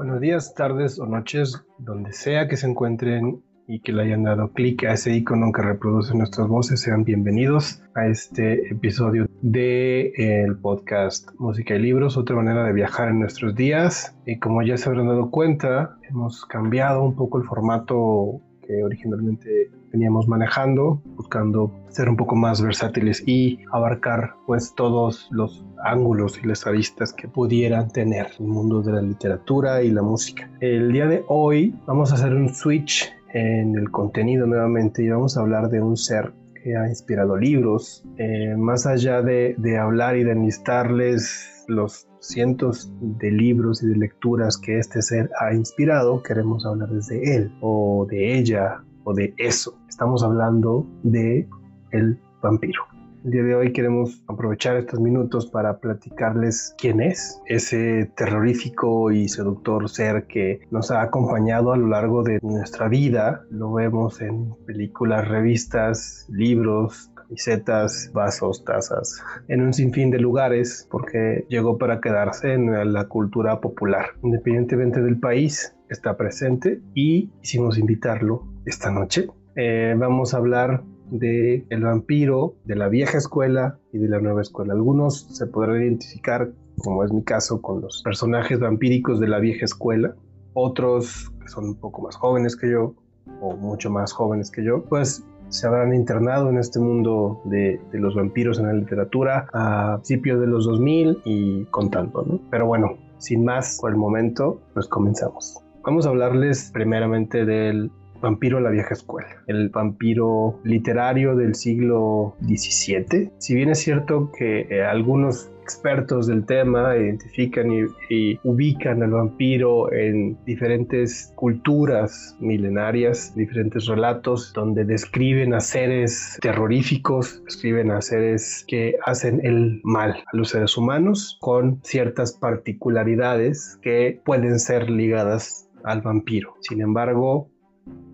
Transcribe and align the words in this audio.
Buenos 0.00 0.22
días, 0.22 0.54
tardes 0.54 0.98
o 0.98 1.04
noches, 1.04 1.62
donde 1.76 2.14
sea 2.14 2.48
que 2.48 2.56
se 2.56 2.66
encuentren 2.66 3.42
y 3.68 3.80
que 3.80 3.92
le 3.92 4.04
hayan 4.04 4.22
dado 4.22 4.50
clic 4.54 4.84
a 4.84 4.94
ese 4.94 5.14
icono 5.14 5.52
que 5.52 5.60
reproduce 5.60 6.16
nuestras 6.16 6.48
voces, 6.48 6.80
sean 6.80 7.04
bienvenidos 7.04 7.82
a 7.94 8.06
este 8.06 8.72
episodio 8.72 9.26
de 9.42 10.14
el 10.16 10.56
podcast 10.56 11.28
Música 11.38 11.74
y 11.74 11.80
Libros, 11.80 12.16
otra 12.16 12.34
manera 12.34 12.64
de 12.64 12.72
viajar 12.72 13.10
en 13.10 13.18
nuestros 13.18 13.54
días. 13.54 14.16
Y 14.24 14.38
como 14.38 14.62
ya 14.62 14.78
se 14.78 14.88
habrán 14.88 15.08
dado 15.08 15.30
cuenta, 15.30 15.98
hemos 16.08 16.46
cambiado 16.46 17.04
un 17.04 17.14
poco 17.14 17.36
el 17.36 17.44
formato 17.44 18.40
que 18.66 18.82
originalmente 18.82 19.70
veníamos 19.92 20.28
manejando, 20.28 21.02
buscando 21.16 21.72
ser 21.88 22.08
un 22.08 22.16
poco 22.16 22.36
más 22.36 22.62
versátiles 22.62 23.22
y 23.26 23.58
abarcar 23.72 24.34
pues 24.46 24.74
todos 24.74 25.28
los 25.30 25.64
ángulos 25.84 26.38
y 26.42 26.46
las 26.46 26.66
aristas 26.66 27.12
que 27.12 27.28
pudieran 27.28 27.90
tener 27.90 28.28
el 28.38 28.46
mundo 28.46 28.82
de 28.82 28.92
la 28.92 29.02
literatura 29.02 29.82
y 29.82 29.90
la 29.90 30.02
música. 30.02 30.50
El 30.60 30.92
día 30.92 31.06
de 31.06 31.24
hoy 31.28 31.74
vamos 31.86 32.12
a 32.12 32.14
hacer 32.14 32.34
un 32.34 32.48
switch 32.48 33.12
en 33.32 33.76
el 33.76 33.90
contenido 33.90 34.46
nuevamente 34.46 35.02
y 35.02 35.08
vamos 35.08 35.36
a 35.36 35.40
hablar 35.40 35.68
de 35.68 35.80
un 35.80 35.96
ser 35.96 36.32
que 36.62 36.76
ha 36.76 36.88
inspirado 36.88 37.36
libros, 37.36 38.04
eh, 38.18 38.54
más 38.56 38.86
allá 38.86 39.22
de, 39.22 39.54
de 39.56 39.78
hablar 39.78 40.16
y 40.16 40.24
de 40.24 40.32
enlistarles 40.32 41.64
los 41.68 42.06
cientos 42.20 42.92
de 43.00 43.30
libros 43.30 43.82
y 43.82 43.86
de 43.86 43.96
lecturas 43.96 44.58
que 44.58 44.78
este 44.78 45.00
ser 45.00 45.30
ha 45.40 45.54
inspirado, 45.54 46.22
queremos 46.22 46.66
hablar 46.66 46.90
desde 46.90 47.36
él 47.36 47.52
o 47.60 48.06
de 48.10 48.38
ella 48.38 48.84
o 49.04 49.14
de 49.14 49.34
eso. 49.36 49.78
Estamos 49.88 50.22
hablando 50.22 50.86
de 51.02 51.48
el 51.92 52.18
vampiro. 52.42 52.82
El 53.22 53.32
día 53.32 53.42
de 53.42 53.54
hoy 53.54 53.72
queremos 53.74 54.22
aprovechar 54.28 54.78
estos 54.78 54.98
minutos 54.98 55.46
para 55.46 55.78
platicarles 55.78 56.74
quién 56.78 57.02
es 57.02 57.38
ese 57.44 58.10
terrorífico 58.16 59.10
y 59.10 59.28
seductor 59.28 59.90
ser 59.90 60.26
que 60.26 60.60
nos 60.70 60.90
ha 60.90 61.02
acompañado 61.02 61.74
a 61.74 61.76
lo 61.76 61.88
largo 61.88 62.22
de 62.22 62.38
nuestra 62.42 62.88
vida. 62.88 63.44
Lo 63.50 63.74
vemos 63.74 64.22
en 64.22 64.54
películas, 64.66 65.28
revistas, 65.28 66.26
libros, 66.30 67.12
camisetas, 67.14 68.10
vasos, 68.14 68.64
tazas, 68.64 69.22
en 69.48 69.60
un 69.60 69.74
sinfín 69.74 70.10
de 70.10 70.18
lugares 70.18 70.88
porque 70.90 71.44
llegó 71.50 71.76
para 71.76 72.00
quedarse 72.00 72.54
en 72.54 72.90
la 72.90 73.04
cultura 73.04 73.60
popular. 73.60 74.06
Independientemente 74.22 75.02
del 75.02 75.20
país, 75.20 75.76
está 75.90 76.16
presente 76.16 76.80
y 76.94 77.28
quisimos 77.42 77.76
invitarlo 77.76 78.49
esta 78.64 78.90
noche. 78.90 79.28
Eh, 79.56 79.94
vamos 79.98 80.34
a 80.34 80.38
hablar 80.38 80.82
de 81.10 81.66
el 81.70 81.82
vampiro 81.82 82.54
de 82.64 82.76
la 82.76 82.88
vieja 82.88 83.18
escuela 83.18 83.78
y 83.92 83.98
de 83.98 84.08
la 84.08 84.20
nueva 84.20 84.42
escuela. 84.42 84.74
Algunos 84.74 85.26
se 85.36 85.46
podrán 85.46 85.82
identificar, 85.82 86.50
como 86.78 87.04
es 87.04 87.12
mi 87.12 87.22
caso, 87.22 87.60
con 87.60 87.80
los 87.80 88.02
personajes 88.02 88.58
vampíricos 88.60 89.20
de 89.20 89.28
la 89.28 89.38
vieja 89.38 89.64
escuela. 89.64 90.14
Otros, 90.54 91.30
que 91.40 91.48
son 91.48 91.64
un 91.64 91.74
poco 91.76 92.02
más 92.02 92.16
jóvenes 92.16 92.56
que 92.56 92.70
yo, 92.70 92.94
o 93.40 93.56
mucho 93.56 93.90
más 93.90 94.12
jóvenes 94.12 94.50
que 94.50 94.64
yo, 94.64 94.84
pues 94.84 95.24
se 95.48 95.66
habrán 95.66 95.92
internado 95.94 96.48
en 96.48 96.58
este 96.58 96.78
mundo 96.78 97.40
de, 97.44 97.80
de, 97.90 97.98
los 97.98 98.14
vampiros 98.14 98.60
en 98.60 98.66
la 98.66 98.72
literatura 98.72 99.48
a 99.52 99.96
principios 99.96 100.40
de 100.40 100.46
los 100.46 100.64
2000 100.64 101.22
y 101.24 101.64
contando, 101.66 102.22
¿no? 102.22 102.40
Pero 102.50 102.66
bueno, 102.66 102.96
sin 103.18 103.44
más 103.44 103.78
por 103.80 103.90
el 103.90 103.96
momento, 103.96 104.60
pues 104.74 104.86
comenzamos. 104.86 105.60
Vamos 105.82 106.06
a 106.06 106.10
hablarles 106.10 106.70
primeramente 106.72 107.44
del 107.44 107.90
vampiro 108.20 108.58
de 108.58 108.64
la 108.64 108.70
vieja 108.70 108.94
escuela, 108.94 109.42
el 109.46 109.68
vampiro 109.68 110.60
literario 110.64 111.36
del 111.36 111.54
siglo 111.54 112.36
XVII. 112.42 113.30
Si 113.38 113.54
bien 113.54 113.70
es 113.70 113.78
cierto 113.78 114.30
que 114.36 114.66
eh, 114.70 114.84
algunos 114.84 115.50
expertos 115.62 116.26
del 116.26 116.44
tema 116.46 116.96
identifican 116.96 117.70
y, 117.70 117.84
y, 118.08 118.40
ubican 118.42 119.04
al 119.04 119.12
vampiro 119.12 119.92
en 119.92 120.36
diferentes 120.44 121.32
culturas 121.36 122.36
milenarias, 122.40 123.32
diferentes 123.36 123.86
relatos 123.86 124.52
donde 124.52 124.84
describen 124.84 125.54
a 125.54 125.60
seres 125.60 126.38
terroríficos, 126.42 127.44
describen 127.44 127.92
a 127.92 128.00
seres 128.00 128.64
que 128.66 128.96
hacen 129.06 129.40
el 129.44 129.80
mal 129.84 130.16
a 130.32 130.36
los 130.36 130.48
seres 130.50 130.76
humanos 130.76 131.38
con 131.40 131.78
ciertas 131.84 132.32
particularidades 132.32 133.78
que 133.80 134.20
pueden 134.24 134.58
ser 134.58 134.90
ligadas 134.90 135.70
al 135.84 136.02
vampiro. 136.02 136.56
Sin 136.60 136.80
embargo, 136.80 137.49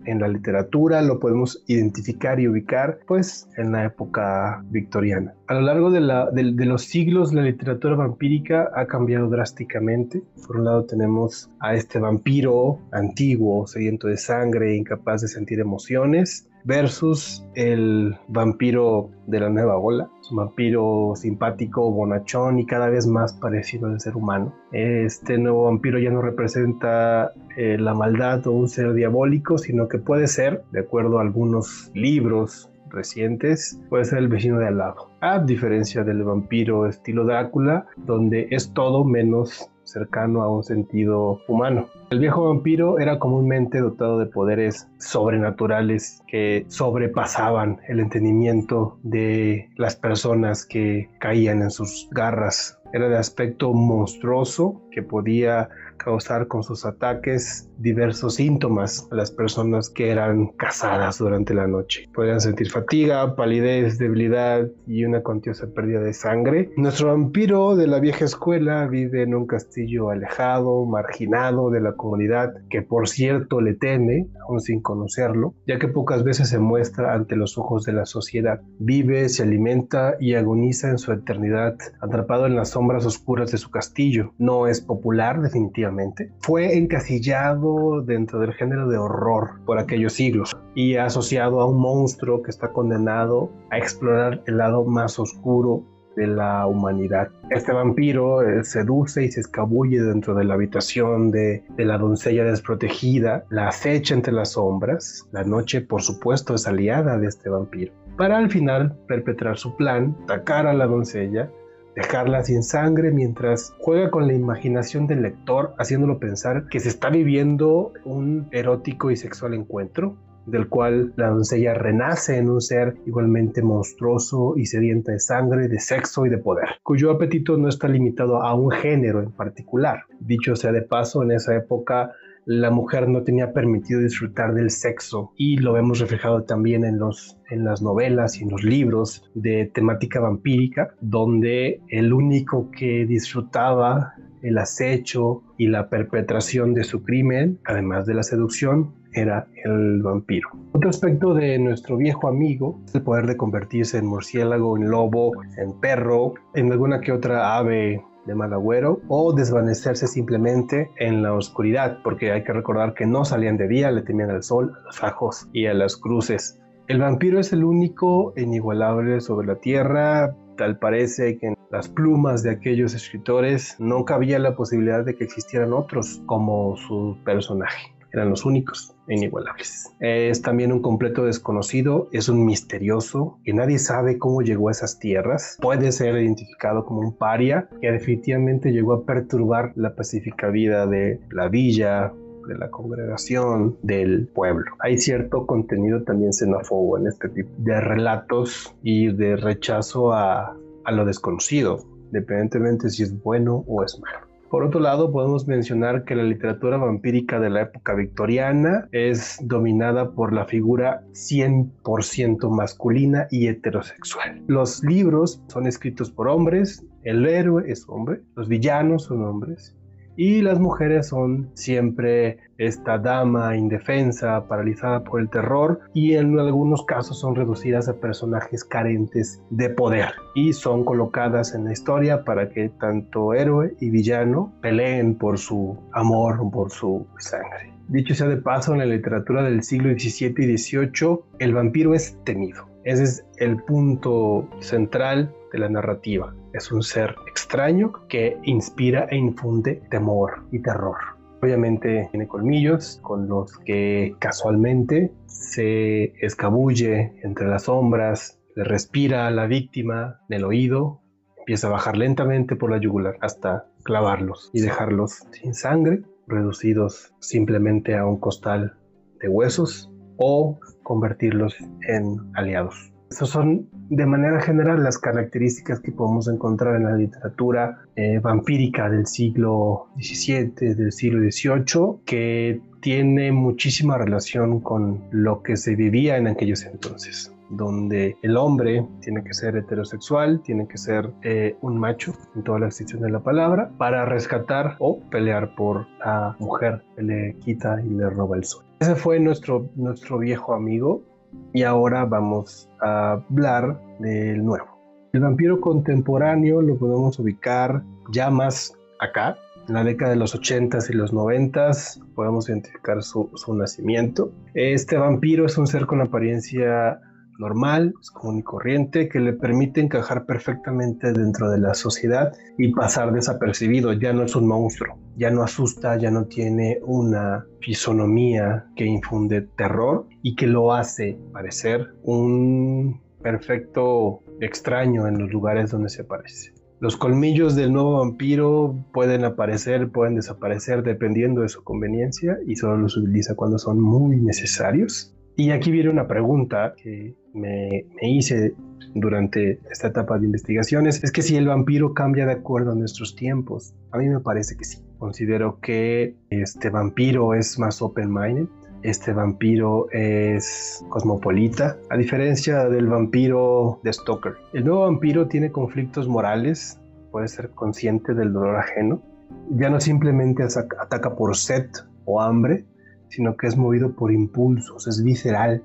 en 0.07 0.19
la 0.19 0.27
literatura 0.29 1.01
lo 1.01 1.19
podemos 1.19 1.63
identificar 1.67 2.39
y 2.39 2.47
ubicar 2.47 2.99
pues 3.05 3.47
en 3.57 3.73
la 3.73 3.85
época 3.85 4.63
victoriana. 4.69 5.33
A 5.47 5.55
lo 5.55 5.61
largo 5.61 5.91
de, 5.91 5.99
de, 5.99 6.65
los 6.65 6.83
siglos 6.83 7.33
la 7.33 7.41
literatura 7.41 7.95
vampírica 7.95 8.71
ha 8.73 8.87
cambiado 8.87 9.29
drásticamente. 9.29 10.23
Por 10.47 10.57
un 10.57 10.65
lado 10.65 10.85
tenemos 10.85 11.51
a 11.59 11.75
este 11.75 11.99
vampiro 11.99 12.79
antiguo, 12.91 13.67
sediento 13.67 14.07
de 14.07 14.17
sangre, 14.17 14.77
incapaz 14.77 15.21
de 15.21 15.27
sentir 15.27 15.59
emociones, 15.59 16.49
versus 16.67 17.45
el 17.55 18.17
vampiro 18.27 19.09
de 19.25 19.39
la 19.39 19.49
nueva 19.49 19.77
ola, 19.77 20.09
un 20.29 20.37
vampiro 20.37 21.13
simpático, 21.15 21.89
bonachón 21.91 22.59
y 22.59 22.65
cada 22.65 22.89
vez 22.89 23.07
más 23.07 23.33
parecido 23.33 23.87
al 23.87 24.01
ser 24.01 24.17
humano. 24.17 24.53
Este 24.73 25.37
nuevo 25.37 25.63
vampiro 25.63 25.97
ya 25.97 26.09
no 26.09 26.21
representa 26.21 27.31
eh, 27.55 27.77
la 27.79 27.93
maldad 27.93 28.45
o 28.47 28.51
un 28.51 28.67
ser 28.67 28.93
diabólico, 28.93 29.57
sino 29.57 29.87
que 29.87 29.97
puede 29.97 30.27
ser, 30.27 30.63
de 30.71 30.81
acuerdo 30.81 31.19
a 31.19 31.21
algunos 31.21 31.89
libros 31.93 32.69
recientes, 32.89 33.79
puede 33.89 34.05
ser 34.05 34.19
el 34.19 34.27
vecino 34.27 34.59
de 34.59 34.67
al 34.67 34.77
lado. 34.77 35.09
A 35.21 35.39
diferencia 35.39 36.03
del 36.03 36.23
vampiro 36.23 36.87
estilo 36.87 37.25
Drácula, 37.25 37.87
donde 37.97 38.47
es 38.51 38.73
todo 38.73 39.03
menos 39.03 39.69
cercano 39.87 40.43
a 40.43 40.49
un 40.49 40.63
sentido 40.63 41.39
humano. 41.47 41.87
El 42.09 42.19
viejo 42.19 42.45
vampiro 42.45 42.99
era 42.99 43.19
comúnmente 43.19 43.79
dotado 43.79 44.19
de 44.19 44.25
poderes 44.25 44.87
sobrenaturales 44.97 46.21
que 46.27 46.65
sobrepasaban 46.67 47.79
el 47.87 47.99
entendimiento 47.99 48.97
de 49.03 49.69
las 49.75 49.95
personas 49.95 50.65
que 50.65 51.09
caían 51.19 51.61
en 51.61 51.71
sus 51.71 52.07
garras. 52.11 52.79
Era 52.93 53.09
de 53.09 53.17
aspecto 53.17 53.73
monstruoso 53.73 54.81
que 54.97 55.03
podía 55.03 55.69
causar 55.97 56.47
con 56.47 56.63
sus 56.63 56.85
ataques 56.85 57.69
diversos 57.77 58.35
síntomas 58.35 59.07
a 59.11 59.15
las 59.15 59.29
personas 59.29 59.91
que 59.91 60.09
eran 60.09 60.47
cazadas 60.57 61.19
durante 61.19 61.53
la 61.53 61.67
noche. 61.67 62.09
Podían 62.15 62.41
sentir 62.41 62.71
fatiga, 62.71 63.35
palidez, 63.35 63.99
debilidad 63.99 64.67
y 64.87 65.05
una 65.05 65.21
contiosa 65.21 65.67
pérdida 65.67 65.99
de 65.99 66.13
sangre. 66.13 66.71
Nuestro 66.77 67.09
vampiro 67.09 67.75
de 67.75 67.85
la 67.85 67.99
vieja 67.99 68.25
escuela 68.25 68.87
vive 68.87 69.21
en 69.21 69.35
un 69.35 69.45
castillo 69.45 70.09
alejado, 70.09 70.85
marginado 70.85 71.69
de 71.69 71.81
la 71.81 71.93
comunidad, 71.93 72.53
que 72.71 72.81
por 72.81 73.07
cierto 73.07 73.61
le 73.61 73.75
teme, 73.75 74.27
aún 74.47 74.61
sin 74.61 74.81
conocerlo, 74.81 75.53
ya 75.67 75.77
que 75.77 75.87
pocas 75.87 76.23
veces 76.23 76.49
se 76.49 76.57
muestra 76.57 77.13
ante 77.13 77.35
los 77.35 77.59
ojos 77.59 77.83
de 77.83 77.93
la 77.93 78.07
sociedad. 78.07 78.61
Vive, 78.79 79.29
se 79.29 79.43
alimenta 79.43 80.15
y 80.19 80.33
agoniza 80.33 80.89
en 80.89 80.97
su 80.97 81.11
eternidad, 81.11 81.75
atrapado 82.01 82.47
en 82.47 82.55
las 82.55 82.69
sombras 82.69 83.05
oscuras 83.05 83.51
de 83.51 83.59
su 83.59 83.69
castillo. 83.69 84.33
No 84.39 84.65
es 84.65 84.86
popular 84.87 85.41
definitivamente. 85.41 86.31
Fue 86.39 86.77
encasillado 86.77 88.01
dentro 88.01 88.39
del 88.39 88.53
género 88.53 88.87
de 88.87 88.97
horror 88.97 89.59
por 89.65 89.77
aquellos 89.77 90.13
siglos 90.13 90.57
y 90.73 90.95
asociado 90.95 91.61
a 91.61 91.67
un 91.67 91.79
monstruo 91.79 92.41
que 92.41 92.49
está 92.49 92.71
condenado 92.71 93.51
a 93.69 93.77
explorar 93.77 94.41
el 94.47 94.57
lado 94.57 94.85
más 94.85 95.19
oscuro 95.19 95.83
de 96.17 96.27
la 96.27 96.65
humanidad. 96.65 97.29
Este 97.51 97.71
vampiro 97.71 98.41
eh, 98.41 98.63
seduce 98.63 99.23
y 99.23 99.31
se 99.31 99.41
escabulle 99.41 100.01
dentro 100.01 100.33
de 100.33 100.43
la 100.43 100.55
habitación 100.55 101.29
de, 101.29 101.63
de, 101.77 101.85
la 101.85 101.99
doncella 101.99 102.43
desprotegida, 102.43 103.45
la 103.49 103.67
acecha 103.67 104.15
entre 104.15 104.33
las 104.33 104.53
sombras. 104.53 105.29
La 105.31 105.43
noche, 105.43 105.81
por 105.81 106.01
supuesto, 106.01 106.55
es 106.55 106.67
aliada 106.67 107.19
de 107.19 107.27
este 107.27 107.49
vampiro, 107.49 107.93
para 108.17 108.37
al 108.37 108.49
final 108.49 108.97
perpetrar 109.07 109.57
su 109.57 109.75
plan, 109.77 110.17
atacar 110.23 110.65
a 110.65 110.73
la 110.73 110.87
doncella, 110.87 111.51
dejarla 111.97 112.43
sin 112.43 112.61
sangre 112.61 113.11
mientras 113.11 113.73
juega 113.79 114.11
con 114.11 114.27
la 114.27 114.33
imaginación 114.33 115.07
del 115.07 115.23
lector, 115.23 115.73
haciéndolo 115.79 116.19
pensar 116.19 116.67
que 116.69 116.79
se 116.79 116.89
está 116.89 117.09
viviendo 117.09 117.91
un 118.05 118.47
erótico 118.51 119.09
y 119.09 119.15
sexual 119.15 119.55
encuentro 119.55 120.15
del 120.45 120.69
cual 120.69 121.11
la 121.17 121.29
doncella 121.29 121.73
renace 121.73 122.37
en 122.37 122.49
un 122.49 122.61
ser 122.61 122.95
igualmente 123.05 123.61
monstruoso 123.61 124.53
y 124.55 124.67
sedienta 124.67 125.11
de 125.11 125.19
sangre, 125.19 125.67
de 125.67 125.79
sexo 125.79 126.25
y 126.25 126.29
de 126.29 126.37
poder, 126.37 126.69
cuyo 126.83 127.11
apetito 127.11 127.57
no 127.57 127.67
está 127.67 127.87
limitado 127.87 128.43
a 128.43 128.53
un 128.53 128.71
género 128.71 129.21
en 129.21 129.31
particular. 129.31 130.03
Dicho 130.19 130.55
sea 130.55 130.71
de 130.71 130.83
paso, 130.83 131.23
en 131.23 131.31
esa 131.31 131.55
época 131.55 132.11
la 132.47 132.71
mujer 132.71 133.09
no 133.09 133.23
tenía 133.23 133.51
permitido 133.51 133.99
disfrutar 133.99 134.53
del 134.53 134.69
sexo 134.69 135.33
y 135.35 135.57
lo 135.57 135.73
vemos 135.73 135.99
reflejado 135.99 136.43
también 136.43 136.85
en, 136.85 136.97
los, 136.97 137.37
en 137.49 137.65
las 137.65 137.81
novelas 137.81 138.39
y 138.39 138.43
en 138.43 138.51
los 138.51 138.63
libros 138.63 139.29
de 139.35 139.69
temática 139.73 140.21
vampírica, 140.21 140.95
donde 141.01 141.81
el 141.89 142.13
único 142.13 142.71
que 142.71 143.05
disfrutaba 143.05 144.13
el 144.41 144.57
acecho 144.59 145.43
y 145.57 145.67
la 145.67 145.89
perpetración 145.89 146.73
de 146.73 146.85
su 146.85 147.03
crimen, 147.03 147.59
además 147.65 148.05
de 148.05 148.13
la 148.13 148.23
seducción, 148.23 148.93
era 149.11 149.47
el 149.65 150.01
vampiro. 150.01 150.49
Otro 150.71 150.89
aspecto 150.89 151.33
de 151.33 151.59
nuestro 151.59 151.97
viejo 151.97 152.29
amigo 152.29 152.79
es 152.85 152.95
el 152.95 153.01
poder 153.01 153.27
de 153.27 153.35
convertirse 153.35 153.97
en 153.97 154.05
murciélago, 154.05 154.77
en 154.77 154.89
lobo, 154.89 155.33
en 155.57 155.77
perro, 155.81 156.35
en 156.53 156.71
alguna 156.71 157.01
que 157.01 157.11
otra 157.11 157.57
ave 157.57 158.01
de 158.27 158.35
mal 158.35 158.53
agüero 158.53 159.01
o 159.07 159.33
desvanecerse 159.33 160.05
simplemente 160.07 160.91
en 160.97 161.23
la 161.23 161.33
oscuridad, 161.33 161.99
porque 162.03 162.31
hay 162.31 162.43
que 162.43 162.53
recordar 162.53 162.93
que 162.93 163.07
no 163.07 163.25
salían 163.25 163.57
de 163.57 163.67
día, 163.67 163.89
le 163.89 164.03
temían 164.03 164.29
al 164.29 164.43
sol, 164.43 164.73
a 164.77 164.85
los 164.85 164.99
fajos 164.99 165.47
y 165.53 165.65
a 165.65 165.73
las 165.73 165.97
cruces. 165.97 166.61
El 166.87 166.99
vampiro 166.99 167.39
es 167.39 167.51
el 167.53 167.63
único 167.63 168.33
inigualable 168.37 169.19
sobre 169.21 169.47
la 169.47 169.55
tierra, 169.55 170.35
tal 170.57 170.77
parece 170.77 171.37
que 171.37 171.47
en 171.47 171.55
las 171.71 171.89
plumas 171.89 172.43
de 172.43 172.51
aquellos 172.51 172.93
escritores 172.93 173.75
no 173.79 174.05
cabía 174.05 174.39
la 174.39 174.55
posibilidad 174.55 175.03
de 175.03 175.15
que 175.15 175.23
existieran 175.23 175.73
otros 175.73 176.21
como 176.25 176.77
su 176.77 177.17
personaje 177.25 177.96
eran 178.13 178.29
los 178.29 178.45
únicos 178.45 178.95
e 179.07 179.15
inigualables. 179.15 179.91
Es 179.99 180.41
también 180.41 180.71
un 180.71 180.81
completo 180.81 181.25
desconocido, 181.25 182.09
es 182.11 182.29
un 182.29 182.45
misterioso 182.45 183.39
que 183.43 183.53
nadie 183.53 183.79
sabe 183.79 184.17
cómo 184.17 184.41
llegó 184.41 184.69
a 184.69 184.71
esas 184.71 184.99
tierras. 184.99 185.57
Puede 185.61 185.91
ser 185.91 186.15
identificado 186.17 186.85
como 186.85 187.01
un 187.01 187.17
paria 187.17 187.69
que 187.81 187.91
definitivamente 187.91 188.71
llegó 188.71 188.93
a 188.93 189.05
perturbar 189.05 189.73
la 189.75 189.95
pacífica 189.95 190.49
vida 190.49 190.87
de 190.87 191.19
la 191.31 191.47
villa, 191.49 192.13
de 192.47 192.57
la 192.57 192.69
congregación, 192.69 193.77
del 193.81 194.27
pueblo. 194.27 194.71
Hay 194.79 194.99
cierto 194.99 195.45
contenido 195.45 196.03
también 196.03 196.33
xenófobo 196.33 196.97
en 196.97 197.07
este 197.07 197.29
tipo 197.29 197.49
de 197.57 197.79
relatos 197.81 198.73
y 198.81 199.11
de 199.11 199.35
rechazo 199.35 200.13
a, 200.13 200.55
a 200.85 200.91
lo 200.91 201.05
desconocido, 201.05 201.83
independientemente 202.05 202.89
si 202.89 203.03
es 203.03 203.21
bueno 203.21 203.65
o 203.67 203.83
es 203.83 203.99
malo. 203.99 204.26
Por 204.49 204.63
otro 204.63 204.79
lado, 204.79 205.11
podemos 205.11 205.45
mencionar 205.45 206.05
que 206.05 206.15
la 206.15 206.23
literatura 206.23 206.77
vampírica 206.77 207.39
de 207.39 207.49
la 207.49 207.63
época 207.63 207.93
victoriana 207.95 208.87
es 208.93 209.37
dominada 209.43 210.11
por 210.11 210.31
la 210.31 210.45
figura 210.45 211.03
100% 211.11 212.49
masculina 212.49 213.27
y 213.29 213.47
heterosexual. 213.47 214.41
Los 214.47 214.83
libros 214.83 215.43
son 215.47 215.67
escritos 215.67 216.11
por 216.11 216.29
hombres, 216.29 216.85
el 217.03 217.27
héroe 217.27 217.65
es 217.67 217.85
hombre, 217.89 218.21
los 218.35 218.47
villanos 218.47 219.03
son 219.03 219.23
hombres, 219.25 219.76
y 220.17 220.41
las 220.41 220.59
mujeres 220.59 221.07
son 221.07 221.51
siempre 221.53 222.39
esta 222.57 222.97
dama 222.97 223.55
indefensa, 223.55 224.47
paralizada 224.47 225.03
por 225.03 225.21
el 225.21 225.29
terror 225.29 225.79
y 225.93 226.15
en 226.15 226.37
algunos 226.39 226.83
casos 226.85 227.19
son 227.19 227.35
reducidas 227.35 227.87
a 227.87 227.99
personajes 227.99 228.63
carentes 228.63 229.41
de 229.51 229.69
poder 229.69 230.09
y 230.33 230.53
son 230.53 230.83
colocadas 230.83 231.53
en 231.53 231.65
la 231.65 231.71
historia 231.71 232.23
para 232.25 232.49
que 232.49 232.69
tanto 232.69 233.35
héroe 233.35 233.75
y 233.79 233.91
villano 233.91 234.51
peleen 234.61 235.15
por 235.15 235.37
su 235.37 235.77
amor, 235.93 236.39
por 236.51 236.71
su 236.71 237.05
sangre. 237.19 237.71
Dicho 237.87 238.15
sea 238.15 238.27
de 238.27 238.37
paso, 238.37 238.73
en 238.73 238.79
la 238.79 238.85
literatura 238.85 239.43
del 239.43 239.63
siglo 239.63 239.91
XVII 239.91 240.33
y 240.39 240.57
XVIII, 240.57 241.19
el 241.39 241.53
vampiro 241.53 241.93
es 241.93 242.17
temido. 242.25 242.67
Ese 242.83 243.03
es 243.03 243.25
el 243.37 243.57
punto 243.63 244.49
central 244.59 245.33
de 245.51 245.59
la 245.59 245.69
narrativa. 245.69 246.35
Es 246.53 246.71
un 246.71 246.83
ser 246.83 247.15
extraño 247.27 247.93
que 248.07 248.37
inspira 248.43 249.07
e 249.09 249.17
infunde 249.17 249.81
temor 249.89 250.43
y 250.51 250.61
terror. 250.61 250.97
Obviamente 251.41 252.07
tiene 252.11 252.27
colmillos 252.27 252.99
con 253.03 253.27
los 253.27 253.57
que 253.59 254.15
casualmente 254.19 255.11
se 255.27 256.13
escabulle 256.25 257.13
entre 257.23 257.47
las 257.47 257.63
sombras, 257.63 258.39
le 258.55 258.63
respira 258.63 259.27
a 259.27 259.31
la 259.31 259.45
víctima 259.45 260.21
en 260.29 260.37
el 260.37 260.45
oído, 260.45 261.01
empieza 261.37 261.67
a 261.67 261.71
bajar 261.71 261.95
lentamente 261.95 262.55
por 262.55 262.71
la 262.71 262.79
yugular 262.79 263.17
hasta 263.21 263.67
clavarlos 263.83 264.49
y 264.51 264.61
dejarlos 264.61 265.27
sin 265.31 265.53
sangre, 265.53 266.01
reducidos 266.27 267.13
simplemente 267.19 267.95
a 267.95 268.05
un 268.05 268.19
costal 268.19 268.77
de 269.21 269.29
huesos 269.29 269.91
o 270.17 270.59
convertirlos 270.83 271.55
en 271.87 272.17
aliados. 272.33 272.91
Esas 273.09 273.29
son 273.29 273.69
de 273.89 274.05
manera 274.05 274.41
general 274.41 274.83
las 274.83 274.97
características 274.97 275.79
que 275.79 275.91
podemos 275.91 276.27
encontrar 276.27 276.75
en 276.75 276.83
la 276.83 276.95
literatura 276.95 277.79
eh, 277.95 278.19
vampírica 278.19 278.89
del 278.89 279.07
siglo 279.07 279.87
XVII, 279.97 280.75
del 280.75 280.91
siglo 280.91 281.19
XVIII, 281.19 282.03
que 282.05 282.61
tiene 282.81 283.31
muchísima 283.31 283.97
relación 283.97 284.59
con 284.59 285.03
lo 285.11 285.41
que 285.41 285.55
se 285.57 285.75
vivía 285.75 286.17
en 286.17 286.27
aquellos 286.27 286.63
entonces 286.65 287.33
donde 287.49 288.17
el 288.21 288.37
hombre 288.37 288.85
tiene 289.01 289.23
que 289.23 289.33
ser 289.33 289.55
heterosexual, 289.55 290.41
tiene 290.43 290.67
que 290.67 290.77
ser 290.77 291.11
eh, 291.23 291.55
un 291.61 291.77
macho 291.77 292.13
en 292.35 292.43
toda 292.43 292.59
la 292.59 292.65
extensión 292.67 293.01
de 293.01 293.09
la 293.09 293.21
palabra, 293.21 293.71
para 293.77 294.05
rescatar 294.05 294.75
o 294.79 294.99
pelear 295.09 295.55
por 295.55 295.87
la 295.99 296.35
mujer 296.39 296.83
que 296.95 297.03
le 297.03 297.35
quita 297.37 297.81
y 297.81 297.89
le 297.89 298.09
roba 298.09 298.37
el 298.37 298.43
sol. 298.43 298.65
Ese 298.79 298.95
fue 298.95 299.19
nuestro, 299.19 299.69
nuestro 299.75 300.19
viejo 300.19 300.53
amigo 300.53 301.03
y 301.53 301.63
ahora 301.63 302.05
vamos 302.05 302.69
a 302.81 303.13
hablar 303.13 303.79
del 303.99 304.43
nuevo. 304.43 304.67
El 305.13 305.21
vampiro 305.21 305.59
contemporáneo 305.59 306.61
lo 306.61 306.77
podemos 306.77 307.17
ubicar 307.19 307.83
ya 308.11 308.29
más 308.29 308.73
acá, 308.99 309.37
en 309.67 309.73
la 309.73 309.83
década 309.83 310.11
de 310.11 310.17
los 310.17 310.35
80s 310.35 310.89
y 310.89 310.93
los 310.93 311.13
90s 311.13 312.01
podemos 312.15 312.47
identificar 312.49 313.03
su, 313.03 313.29
su, 313.35 313.53
nacimiento. 313.53 314.31
Este 314.53 314.97
vampiro 314.97 315.45
es 315.45 315.57
un 315.57 315.67
ser 315.67 315.85
con 315.85 316.01
apariencia 316.01 317.01
normal, 317.39 317.93
es 318.01 318.11
común 318.11 318.39
y 318.39 318.43
corriente, 318.43 319.09
que 319.09 319.19
le 319.19 319.33
permite 319.33 319.81
encajar 319.81 320.25
perfectamente 320.25 321.13
dentro 321.13 321.49
de 321.49 321.59
la 321.59 321.73
sociedad 321.73 322.33
y 322.57 322.73
pasar 322.73 323.11
desapercibido. 323.11 323.93
Ya 323.93 324.13
no 324.13 324.23
es 324.23 324.35
un 324.35 324.47
monstruo, 324.47 324.97
ya 325.15 325.29
no 325.31 325.43
asusta, 325.43 325.97
ya 325.97 326.11
no 326.11 326.25
tiene 326.25 326.79
una 326.83 327.45
fisonomía 327.61 328.65
que 328.75 328.85
infunde 328.85 329.41
terror 329.41 330.07
y 330.21 330.35
que 330.35 330.47
lo 330.47 330.73
hace 330.73 331.17
parecer 331.31 331.87
un 332.03 333.01
perfecto 333.21 334.21
extraño 334.39 335.07
en 335.07 335.19
los 335.19 335.31
lugares 335.31 335.71
donde 335.71 335.89
se 335.89 336.03
aparece. 336.03 336.53
Los 336.79 336.95
colmillos 336.95 337.55
del 337.55 337.73
nuevo 337.73 337.97
vampiro 337.97 338.75
pueden 338.93 339.25
aparecer, 339.25 339.89
pueden 339.89 340.13
desaparecer 340.13 340.83
dependiendo 340.83 341.41
de 341.41 341.49
su 341.49 341.63
conveniencia 341.63 342.37
y 342.45 342.55
solo 342.55 342.77
los 342.77 342.95
utiliza 342.95 343.33
cuando 343.33 343.57
son 343.57 343.81
muy 343.81 344.17
necesarios. 344.17 345.16
Y 345.39 345.51
aquí 345.51 345.69
viene 345.69 345.91
una 345.91 346.07
pregunta 346.07 346.73
que 346.75 347.13
me, 347.35 347.85
hice 348.01 348.55
durante 348.95 349.59
esta 349.69 349.89
etapa 349.89 350.17
de 350.17 350.25
investigaciones, 350.25 351.03
es 351.03 351.11
que 351.11 351.21
si 351.21 351.35
el 351.35 351.45
vampiro 351.45 351.93
cambia 351.93 352.25
de 352.25 352.31
acuerdo 352.31 352.71
a 352.71 352.75
nuestros 352.75 353.15
tiempos, 353.15 353.75
a 353.91 353.99
mí 353.99 354.09
me 354.09 354.19
parece 354.19 354.57
que 354.57 354.65
sí. 354.65 354.79
Considero 354.97 355.59
que 355.59 356.15
este 356.31 356.71
vampiro 356.71 357.35
es 357.35 357.59
más 357.59 357.83
open-minded, 357.83 358.47
este 358.81 359.13
vampiro 359.13 359.91
es 359.91 360.83
cosmopolita, 360.89 361.77
a 361.91 361.97
diferencia 361.97 362.67
del 362.67 362.87
vampiro 362.87 363.79
de 363.83 363.93
Stoker. 363.93 364.33
El 364.53 364.65
nuevo 364.65 364.81
vampiro 364.81 365.27
tiene 365.27 365.51
conflictos 365.51 366.07
morales, 366.07 366.79
puede 367.11 367.27
ser 367.27 367.51
consciente 367.51 368.15
del 368.15 368.33
dolor 368.33 368.55
ajeno, 368.55 369.03
ya 369.51 369.69
no 369.69 369.79
simplemente 369.79 370.41
ataca 370.43 371.15
por 371.15 371.35
sed 371.35 371.69
o 372.05 372.21
hambre, 372.21 372.65
sino 373.09 373.35
que 373.35 373.47
es 373.47 373.57
movido 373.57 373.93
por 373.93 374.11
impulsos, 374.11 374.87
es 374.87 375.03
visceral 375.03 375.63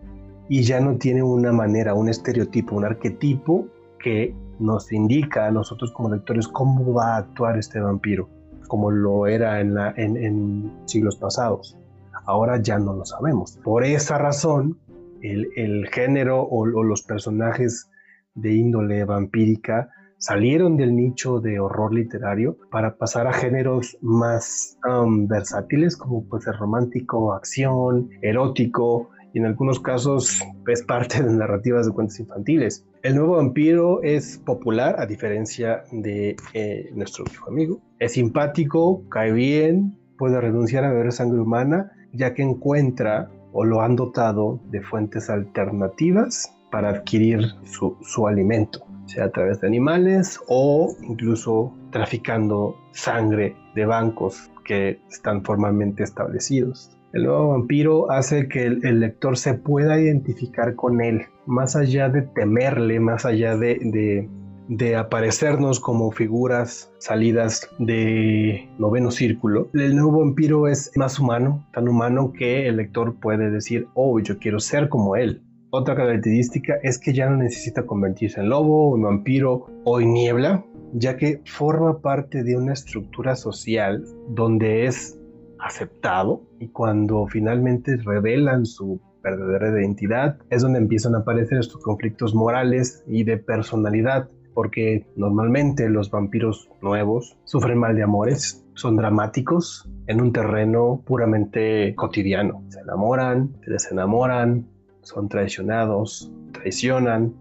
y 0.48 0.62
ya 0.62 0.80
no 0.80 0.96
tiene 0.96 1.22
una 1.22 1.52
manera, 1.52 1.94
un 1.94 2.08
estereotipo, 2.08 2.76
un 2.76 2.84
arquetipo 2.84 3.66
que 3.98 4.34
nos 4.58 4.92
indica 4.92 5.46
a 5.46 5.50
nosotros 5.50 5.92
como 5.92 6.10
lectores 6.10 6.48
cómo 6.48 6.92
va 6.92 7.14
a 7.14 7.18
actuar 7.18 7.58
este 7.58 7.80
vampiro, 7.80 8.28
como 8.68 8.90
lo 8.90 9.26
era 9.26 9.60
en, 9.60 9.74
la, 9.74 9.94
en, 9.96 10.72
siglos 10.86 11.16
pasados. 11.16 11.78
Ahora 12.26 12.60
ya 12.60 12.78
no 12.78 12.94
lo 12.94 13.04
sabemos. 13.04 13.58
Por 13.64 13.84
esa 13.84 14.18
razón, 14.18 14.78
el, 15.22 15.88
género 15.88 16.42
o, 16.42 16.60
o 16.62 16.82
los 16.82 17.02
personajes 17.02 17.88
de 18.34 18.54
índole 18.54 19.04
vampírica 19.04 19.90
salieron 20.22 20.76
del 20.76 20.94
nicho 20.94 21.40
de 21.40 21.58
horror 21.58 21.92
literario 21.92 22.56
para 22.70 22.94
pasar 22.96 23.26
a 23.26 23.32
géneros 23.32 23.98
más 24.00 24.78
um, 24.88 25.26
versátiles 25.26 25.96
como 25.96 26.24
puede 26.24 26.44
ser 26.44 26.54
romántico, 26.56 27.34
acción, 27.34 28.08
erótico 28.22 29.10
y 29.34 29.40
en 29.40 29.46
algunos 29.46 29.80
casos 29.80 30.40
es 30.68 30.82
parte 30.84 31.22
de 31.24 31.32
narrativas 31.32 31.86
de 31.86 31.92
cuentos 31.92 32.20
infantiles. 32.20 32.86
El 33.02 33.16
nuevo 33.16 33.36
vampiro 33.36 34.00
es 34.04 34.38
popular 34.38 34.94
a 35.00 35.06
diferencia 35.06 35.82
de 35.90 36.36
eh, 36.54 36.90
nuestro 36.94 37.24
viejo 37.24 37.48
amigo. 37.48 37.80
Es 37.98 38.12
simpático, 38.12 39.02
cae 39.08 39.32
bien, 39.32 39.98
puede 40.18 40.40
renunciar 40.40 40.84
a 40.84 40.92
beber 40.92 41.10
sangre 41.10 41.40
humana 41.40 41.90
ya 42.12 42.32
que 42.32 42.42
encuentra 42.42 43.28
o 43.52 43.64
lo 43.64 43.80
han 43.80 43.96
dotado 43.96 44.60
de 44.70 44.82
fuentes 44.82 45.30
alternativas 45.30 46.54
para 46.70 46.90
adquirir 46.90 47.40
su, 47.64 47.96
su 48.02 48.28
alimento 48.28 48.91
sea 49.06 49.24
a 49.24 49.30
través 49.30 49.60
de 49.60 49.66
animales 49.66 50.40
o 50.48 50.94
incluso 51.02 51.72
traficando 51.90 52.76
sangre 52.92 53.56
de 53.74 53.86
bancos 53.86 54.50
que 54.64 55.00
están 55.10 55.44
formalmente 55.44 56.02
establecidos. 56.02 56.90
El 57.12 57.24
nuevo 57.24 57.48
vampiro 57.48 58.10
hace 58.10 58.48
que 58.48 58.64
el, 58.64 59.00
lector 59.00 59.36
se 59.36 59.52
pueda 59.52 60.00
identificar 60.00 60.74
con 60.74 61.02
él, 61.02 61.26
más 61.44 61.76
allá 61.76 62.08
de 62.08 62.22
temerle, 62.22 63.00
más 63.00 63.26
allá 63.26 63.54
de, 63.54 64.28
de, 64.68 64.96
aparecernos 64.96 65.78
como 65.78 66.10
figuras 66.10 66.90
salidas 66.98 67.68
de 67.78 68.66
noveno 68.78 69.10
círculo. 69.10 69.68
El 69.74 69.94
nuevo 69.94 70.20
vampiro 70.20 70.68
es 70.68 70.90
más 70.96 71.18
humano, 71.18 71.66
tan 71.74 71.86
humano 71.86 72.32
que 72.32 72.66
el 72.66 72.78
lector 72.78 73.14
puede 73.16 73.50
decir, 73.50 73.88
oh, 73.92 74.18
yo 74.18 74.38
quiero 74.38 74.58
ser 74.58 74.88
como 74.88 75.14
él. 75.14 75.42
Otra 75.74 75.96
característica 75.96 76.74
es 76.82 76.98
que 76.98 77.14
ya 77.14 77.30
no 77.30 77.38
necesita 77.38 77.86
convertirse 77.86 78.40
en 78.40 78.50
lobo, 78.50 78.94
en 78.94 79.02
vampiro 79.02 79.66
o 79.84 80.00
en 80.00 80.12
niebla 80.12 80.64
ya 80.92 81.16
que 81.16 81.40
forma 81.44 82.00
parte 82.00 82.42
de 82.42 82.56
una 82.56 82.74
estructura 82.74 83.34
social 83.36 84.04
donde 84.28 84.86
es 84.86 85.18
aceptado 85.58 86.42
y 86.58 86.68
cuando 86.68 87.26
finalmente 87.26 87.96
revelan 87.96 88.66
su 88.66 89.00
verdadera 89.22 89.70
identidad 89.70 90.38
es 90.50 90.62
donde 90.62 90.80
empiezan 90.80 91.14
a 91.14 91.18
aparecer 91.18 91.58
estos 91.58 91.82
conflictos 91.82 92.34
morales 92.34 93.04
y 93.06 93.24
de 93.24 93.38
personalidad 93.38 94.28
porque 94.54 95.06
normalmente 95.16 95.88
los 95.88 96.10
vampiros 96.10 96.68
nuevos 96.82 97.38
sufren 97.44 97.78
mal 97.78 97.96
de 97.96 98.02
amores, 98.02 98.66
son 98.74 98.96
dramáticos 98.96 99.88
en 100.06 100.20
un 100.20 100.32
terreno 100.32 101.02
puramente 101.06 101.94
cotidiano. 101.94 102.62
Se 102.68 102.80
enamoran, 102.80 103.56
se 103.64 103.70
desenamoran, 103.70 104.68
son 105.02 105.28
traicionados, 105.28 106.30
traicionan, 106.52 107.34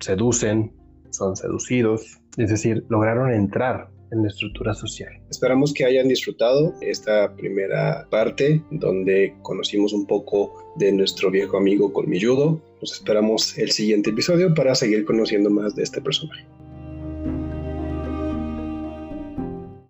seducen, 0.00 0.72
son 1.10 1.36
seducidos, 1.36 2.20
es 2.36 2.50
decir, 2.50 2.84
lograron 2.88 3.32
entrar 3.32 3.88
en 4.10 4.22
la 4.22 4.28
estructura 4.28 4.74
social. 4.74 5.12
Esperamos 5.30 5.72
que 5.72 5.84
hayan 5.84 6.08
disfrutado 6.08 6.74
esta 6.80 7.34
primera 7.36 8.06
parte 8.10 8.62
donde 8.70 9.34
conocimos 9.42 9.92
un 9.92 10.06
poco 10.06 10.72
de 10.76 10.92
nuestro 10.92 11.30
viejo 11.30 11.56
amigo 11.56 11.92
Colmilludo. 11.92 12.60
Nos 12.80 12.92
esperamos 12.92 13.56
el 13.58 13.70
siguiente 13.70 14.10
episodio 14.10 14.54
para 14.54 14.74
seguir 14.74 15.04
conociendo 15.04 15.50
más 15.50 15.74
de 15.74 15.82
este 15.82 16.00
personaje. 16.00 16.46